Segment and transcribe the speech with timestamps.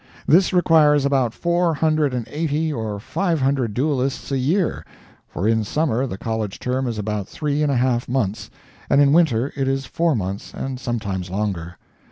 [0.25, 4.83] This requires about four hundred and eighty or five hundred duelists a year
[5.27, 8.49] for in summer the college term is about three and a half months,
[8.89, 11.77] and in winter it is four months and sometimes longer.